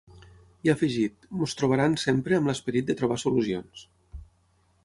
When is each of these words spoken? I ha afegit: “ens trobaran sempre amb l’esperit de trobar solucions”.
I 0.67 0.71
ha 0.71 0.73
afegit: 0.77 1.27
“ens 1.41 1.53
trobaran 1.59 1.99
sempre 2.05 2.39
amb 2.39 2.51
l’esperit 2.51 2.91
de 2.91 2.99
trobar 3.03 3.19
solucions”. 3.25 3.89